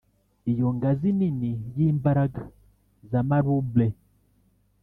iyo 0.51 0.67
ngazi 0.75 1.09
nini 1.17 1.51
yimbaraga 1.75 2.43
za 3.09 3.19
marble, 3.29 3.87